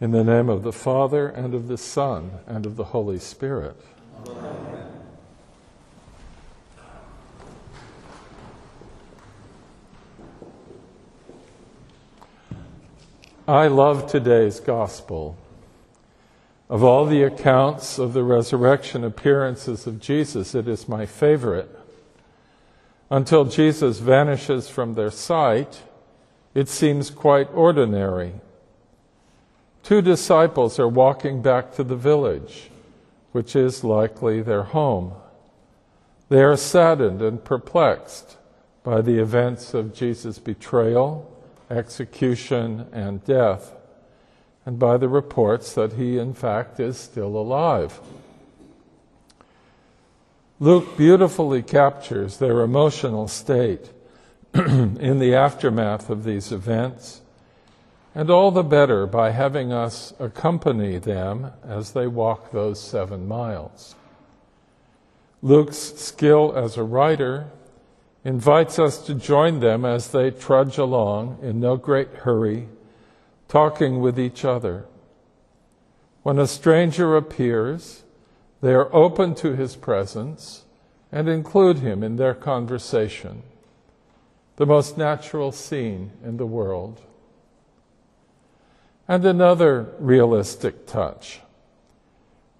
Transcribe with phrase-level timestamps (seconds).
[0.00, 3.76] In the name of the Father, and of the Son, and of the Holy Spirit.
[13.46, 15.36] I love today's gospel.
[16.70, 21.68] Of all the accounts of the resurrection appearances of Jesus, it is my favorite.
[23.10, 25.82] Until Jesus vanishes from their sight,
[26.54, 28.32] it seems quite ordinary.
[29.82, 32.70] Two disciples are walking back to the village,
[33.32, 35.14] which is likely their home.
[36.28, 38.36] They are saddened and perplexed
[38.82, 41.30] by the events of Jesus' betrayal,
[41.70, 43.74] execution, and death,
[44.64, 48.00] and by the reports that he, in fact, is still alive.
[50.58, 53.90] Luke beautifully captures their emotional state
[54.54, 57.22] in the aftermath of these events,
[58.14, 63.94] and all the better by having us accompany them as they walk those seven miles.
[65.42, 67.46] Luke's skill as a writer
[68.24, 72.68] invites us to join them as they trudge along in no great hurry,
[73.48, 74.84] talking with each other.
[76.22, 78.02] When a stranger appears,
[78.60, 80.64] they are open to his presence
[81.10, 83.42] and include him in their conversation,
[84.56, 87.00] the most natural scene in the world.
[89.10, 91.40] And another realistic touch.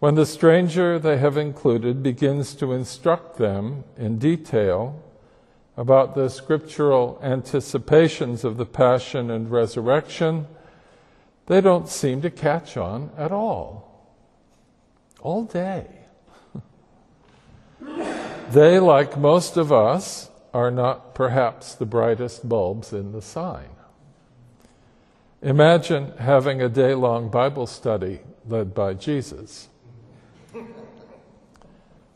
[0.00, 5.00] When the stranger they have included begins to instruct them in detail
[5.76, 10.48] about the scriptural anticipations of the Passion and Resurrection,
[11.46, 13.88] they don't seem to catch on at all
[15.20, 15.86] all day.
[18.50, 23.68] they, like most of us, are not perhaps the brightest bulbs in the sign.
[25.42, 29.68] Imagine having a day long Bible study led by Jesus.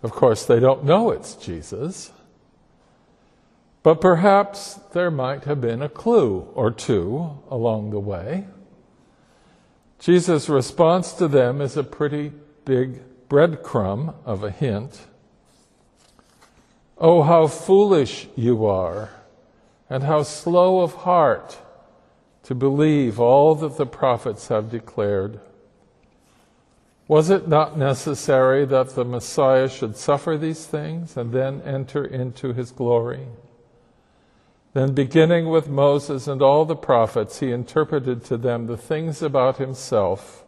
[0.00, 2.12] Of course, they don't know it's Jesus,
[3.82, 8.46] but perhaps there might have been a clue or two along the way.
[9.98, 12.30] Jesus' response to them is a pretty
[12.64, 15.00] big breadcrumb of a hint.
[16.96, 19.10] Oh, how foolish you are,
[19.90, 21.58] and how slow of heart
[22.46, 25.40] to believe all that the prophets have declared.
[27.08, 32.52] Was it not necessary that the Messiah should suffer these things and then enter into
[32.52, 33.26] his glory?
[34.74, 39.56] Then, beginning with Moses and all the prophets, he interpreted to them the things about
[39.56, 40.44] himself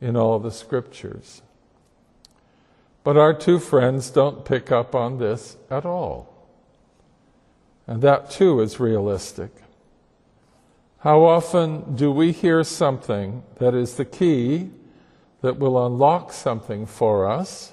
[0.00, 1.40] in all the scriptures.
[3.04, 6.34] But our two friends don't pick up on this at all.
[7.86, 9.61] And that too is realistic.
[11.02, 14.70] How often do we hear something that is the key
[15.40, 17.72] that will unlock something for us,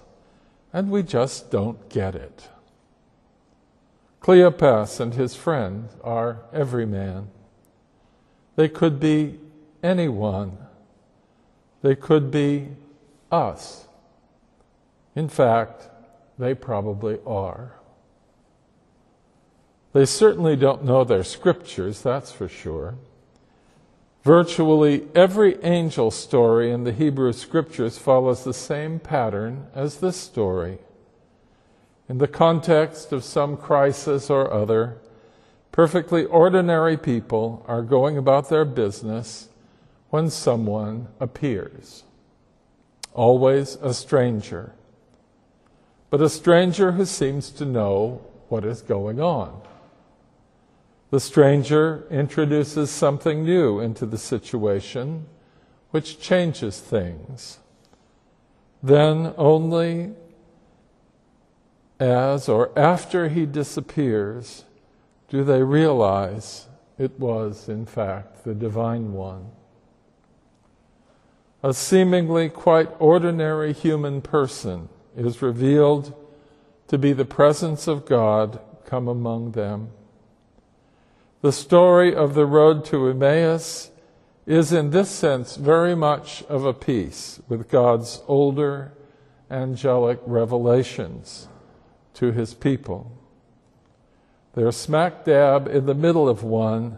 [0.74, 2.50] and we just don't get it?
[4.22, 7.30] Cleopas and his friend are every man.
[8.56, 9.40] They could be
[9.84, 10.58] anyone
[11.82, 12.70] they could be
[13.32, 13.88] us.
[15.16, 15.88] In fact,
[16.38, 17.74] they probably are.
[19.94, 22.96] They certainly don't know their scriptures, that's for sure.
[24.24, 30.80] Virtually every angel story in the Hebrew scriptures follows the same pattern as this story.
[32.10, 34.98] In the context of some crisis or other,
[35.72, 39.48] perfectly ordinary people are going about their business
[40.10, 42.04] when someone appears.
[43.14, 44.74] Always a stranger,
[46.10, 49.62] but a stranger who seems to know what is going on.
[51.12, 55.26] The stranger introduces something new into the situation,
[55.92, 57.60] which changes things.
[58.84, 60.14] Then, only
[62.00, 64.66] as or after he disappears,
[65.28, 66.68] do they realize
[66.98, 69.52] it was, in fact, the divine one
[71.62, 76.14] a seemingly quite ordinary human person is revealed
[76.88, 79.90] to be the presence of God come among them.
[81.42, 83.92] The story of the road to Emmaus
[84.46, 88.92] is, in this sense, very much of a piece with God's older
[89.50, 91.48] angelic revelations
[92.16, 93.18] to his people.
[94.54, 96.98] They're smack dab in the middle of one,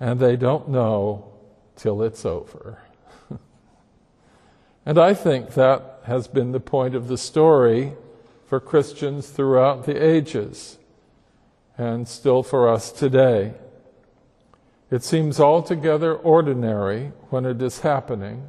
[0.00, 1.32] and they don't know
[1.76, 2.80] till it's over.
[4.86, 7.94] And I think that has been the point of the story
[8.46, 10.78] for Christians throughout the ages
[11.76, 13.54] and still for us today.
[14.90, 18.48] It seems altogether ordinary when it is happening,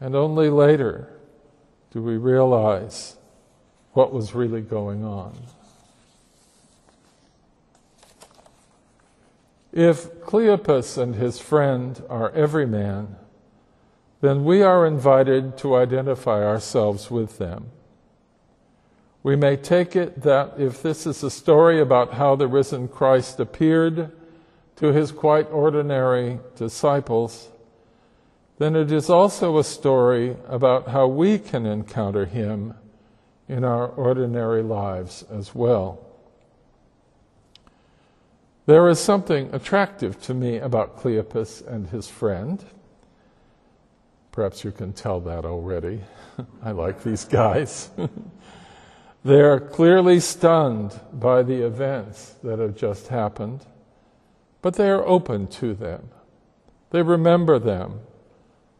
[0.00, 1.10] and only later
[1.90, 3.16] do we realize
[3.92, 5.36] what was really going on.
[9.70, 13.16] If Cleopas and his friend are every man,
[14.22, 17.70] then we are invited to identify ourselves with them.
[19.22, 23.38] We may take it that if this is a story about how the risen Christ
[23.38, 24.10] appeared
[24.82, 27.50] to his quite ordinary disciples,
[28.58, 32.74] then it is also a story about how we can encounter him
[33.48, 36.04] in our ordinary lives as well.
[38.66, 42.64] There is something attractive to me about Cleopas and his friend.
[44.32, 46.00] Perhaps you can tell that already.
[46.64, 47.88] I like these guys.
[49.24, 53.64] they are clearly stunned by the events that have just happened,
[54.62, 56.08] but they are open to them.
[56.90, 58.00] They remember them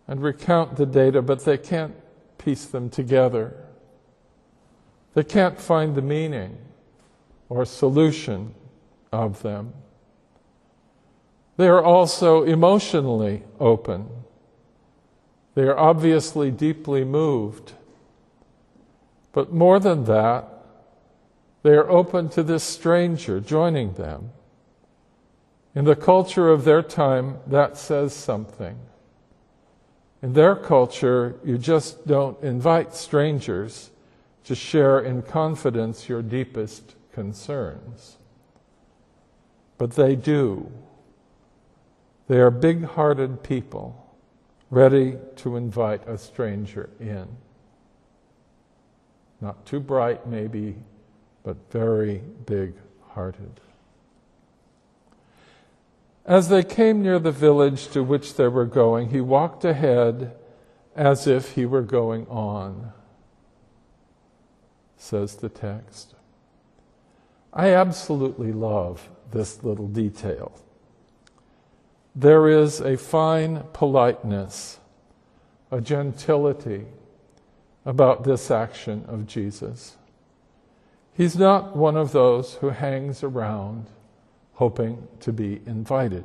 [0.07, 1.95] and recount the data, but they can't
[2.39, 3.55] piece them together.
[5.15, 6.59] They can't find the meaning
[7.49, 8.55] or solution
[9.13, 9.75] of them.
[11.57, 14.09] They are also emotionally open.
[15.55, 17.73] They are obviously deeply moved.
[19.33, 20.49] But more than that,
[21.63, 24.31] they are open to this stranger joining them.
[25.75, 28.79] In the culture of their time, that says something.
[30.23, 33.91] In their culture, you just don't invite strangers
[34.45, 38.19] to share in confidence your deepest concerns.
[39.79, 40.71] But they do.
[42.29, 44.15] They are big hearted people,
[44.71, 47.29] ready to invite a stranger in.
[49.41, 50.77] Not too bright, maybe,
[51.43, 52.75] but very big
[53.09, 53.61] hearted.
[56.25, 60.35] As they came near the village to which they were going, he walked ahead
[60.95, 62.93] as if he were going on,
[64.97, 66.15] says the text.
[67.53, 70.53] I absolutely love this little detail.
[72.15, 74.79] There is a fine politeness,
[75.71, 76.87] a gentility
[77.85, 79.97] about this action of Jesus.
[81.15, 83.87] He's not one of those who hangs around
[84.63, 86.25] hoping to be invited.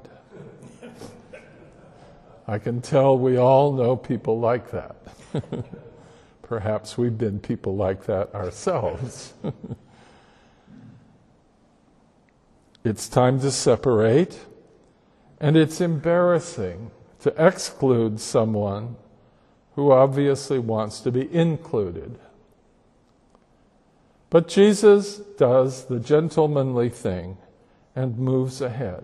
[2.47, 4.95] I can tell we all know people like that.
[6.43, 9.33] Perhaps we've been people like that ourselves.
[12.83, 14.39] it's time to separate,
[15.41, 16.91] and it's embarrassing
[17.21, 18.97] to exclude someone
[19.73, 22.19] who obviously wants to be included.
[24.29, 27.37] But Jesus does the gentlemanly thing
[27.97, 29.03] and moves ahead,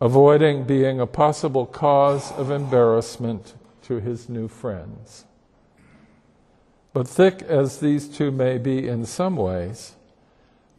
[0.00, 3.52] avoiding being a possible cause of embarrassment
[3.82, 5.26] to his new friends.
[6.94, 9.96] But thick as these two may be in some ways,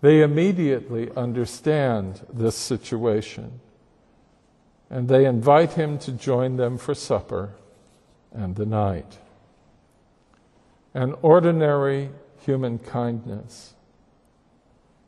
[0.02, 3.60] they immediately understand this situation
[4.90, 7.52] and they invite him to join them for supper
[8.32, 9.20] and the night.
[10.96, 12.10] An ordinary
[12.40, 13.76] human kindness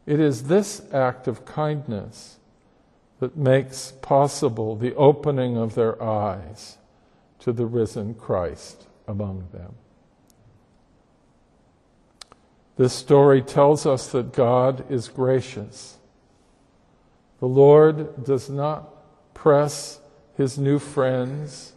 [0.05, 2.37] it is this act of kindness
[3.19, 6.77] that makes possible the opening of their eyes
[7.39, 9.75] to the risen Christ among them.
[12.77, 15.97] This story tells us that God is gracious.
[17.39, 18.89] The Lord does not
[19.33, 19.99] press
[20.35, 21.73] his new friends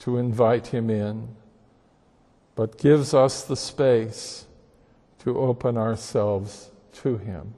[0.00, 1.28] to invite him in,
[2.54, 4.44] but gives us the space
[5.20, 7.54] to open ourselves to him.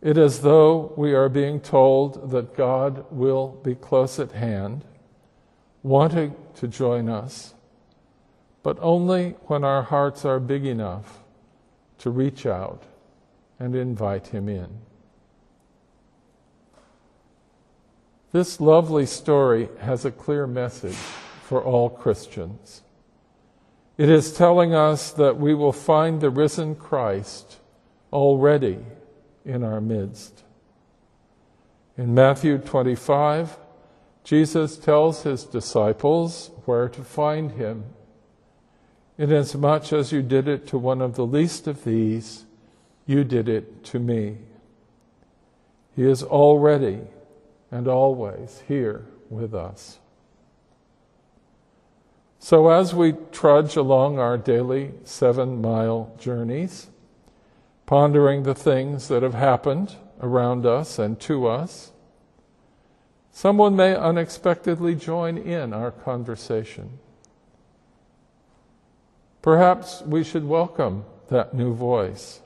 [0.00, 4.84] It is though we are being told that God will be close at hand,
[5.82, 7.54] wanting to join us,
[8.62, 11.18] but only when our hearts are big enough
[11.98, 12.84] to reach out
[13.58, 14.68] and invite Him in.
[18.30, 20.94] This lovely story has a clear message
[21.42, 22.82] for all Christians.
[23.96, 27.58] It is telling us that we will find the risen Christ
[28.12, 28.78] already
[29.48, 30.44] in our midst.
[31.96, 33.56] In Matthew 25,
[34.22, 37.84] Jesus tells his disciples where to find him.
[39.16, 42.44] Inasmuch as you did it to one of the least of these,
[43.06, 44.36] you did it to me.
[45.96, 47.00] He is already
[47.70, 49.98] and always here with us.
[52.38, 56.88] So, as we trudge along our daily seven mile journeys,
[57.88, 61.90] pondering the things that have happened around us and to us.
[63.32, 66.98] Someone may unexpectedly join in our conversation.
[69.40, 72.40] Perhaps we should welcome that new voice.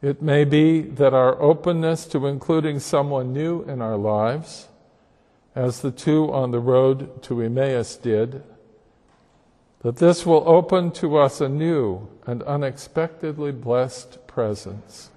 [0.00, 4.68] It may be that our openness to including someone new in our lives,
[5.56, 8.44] as the two on the road to Emmaus did,
[9.82, 15.10] that this will open to us a new and unexpectedly blessed presence.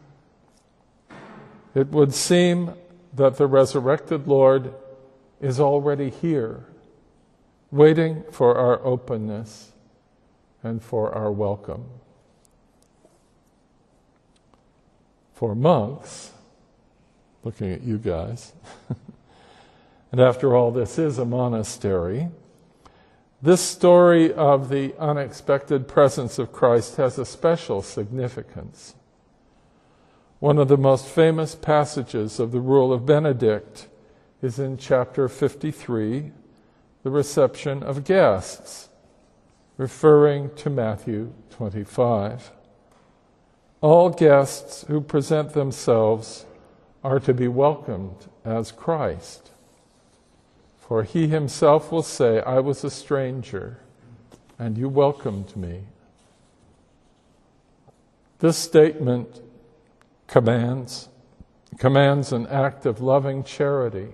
[1.74, 2.74] It would seem
[3.14, 4.74] that the resurrected Lord
[5.40, 6.66] is already here,
[7.72, 9.72] waiting for our openness
[10.62, 11.86] and for our welcome.
[15.34, 16.32] For monks,
[17.44, 18.54] looking at you guys,
[20.12, 22.30] and after all, this is a monastery.
[23.44, 28.94] This story of the unexpected presence of Christ has a special significance.
[30.38, 33.88] One of the most famous passages of the Rule of Benedict
[34.44, 36.32] is in chapter 53,
[37.02, 38.90] the reception of guests,
[39.76, 42.52] referring to Matthew 25.
[43.82, 46.46] All guests who present themselves
[47.04, 49.50] are to be welcomed as Christ.
[50.92, 53.80] For he himself will say, I was a stranger,
[54.60, 55.84] and you welcomed me.
[58.40, 59.40] This statement
[60.28, 61.08] commands,
[61.78, 64.10] commands an act of loving charity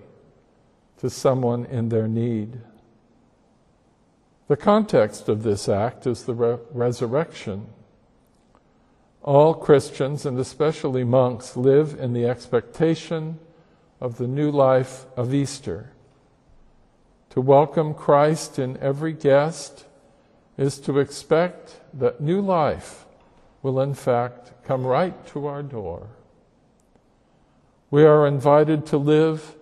[0.98, 2.60] to someone in their need.
[4.46, 7.66] The context of this act is the re- resurrection.
[9.24, 13.40] All Christians, and especially monks, live in the expectation
[14.00, 15.90] of the new life of Easter.
[17.30, 19.84] To welcome Christ in every guest
[20.56, 23.04] is to expect that new life
[23.62, 26.08] will, in fact, come right to our door.
[27.90, 29.56] We are invited to live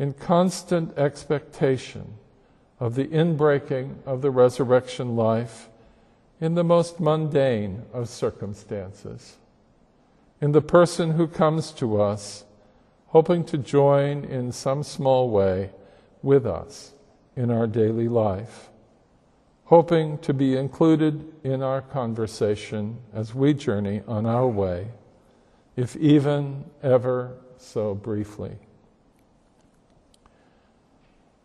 [0.00, 2.14] in constant expectation
[2.80, 5.68] of the inbreaking of the resurrection life
[6.40, 9.36] in the most mundane of circumstances,
[10.40, 12.44] in the person who comes to us
[13.08, 15.70] hoping to join in some small way
[16.20, 16.92] with us
[17.36, 18.70] in our daily life,
[19.64, 24.88] hoping to be included in our conversation as we journey on our way,
[25.76, 28.58] if even ever so briefly.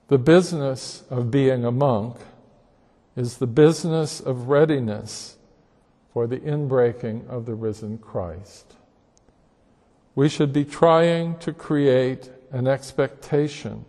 [0.08, 2.18] The business of being a monk
[3.16, 5.38] is the business of readiness
[6.14, 8.76] for the inbreaking of the risen Christ.
[10.16, 13.86] We should be trying to create an expectation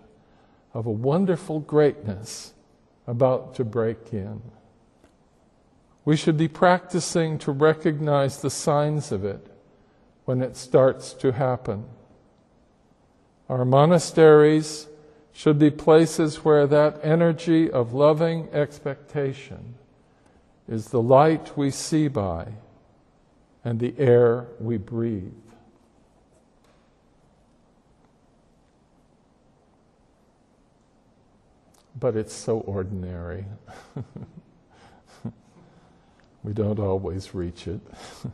[0.79, 2.55] of a wonderful greatness
[3.09, 4.41] about to break in.
[6.05, 9.45] We should be practicing to recognize the signs of it
[10.25, 11.85] when it starts to happen.
[13.49, 14.87] Our monasteries
[15.33, 19.75] should be places where that energy of loving expectation
[20.69, 22.53] is the light we see by
[23.65, 25.33] and the air we breathe.
[31.99, 33.45] But it's so ordinary.
[36.43, 37.81] we don't always reach it.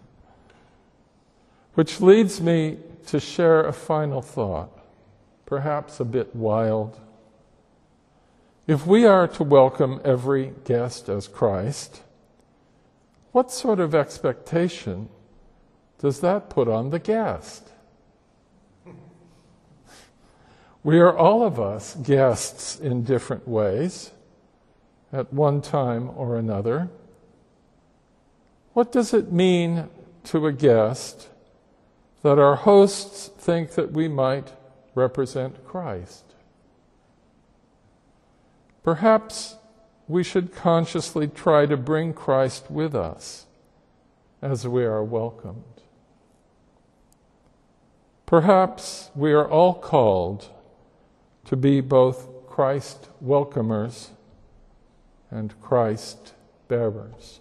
[1.74, 4.70] Which leads me to share a final thought,
[5.46, 7.00] perhaps a bit wild.
[8.66, 12.02] If we are to welcome every guest as Christ,
[13.32, 15.08] what sort of expectation
[15.98, 17.70] does that put on the guest?
[20.84, 24.10] We are all of us guests in different ways
[25.14, 26.90] at one time or another.
[28.74, 29.88] What does it mean
[30.24, 31.28] to a guest
[32.22, 34.52] that our hosts think that we might
[34.94, 36.24] represent Christ?
[38.82, 39.56] Perhaps
[40.06, 43.46] we should consciously try to bring Christ with us
[44.42, 45.64] as we are welcomed.
[48.26, 50.50] Perhaps we are all called
[51.44, 54.10] to be both Christ welcomers
[55.30, 56.34] and Christ
[56.68, 57.40] bearers.